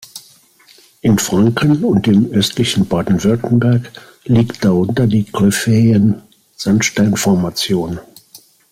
[1.01, 3.91] In Franken und im östlichen Baden-Württemberg
[4.23, 7.99] liegt darunter die Gryphaeensandstein-Formation.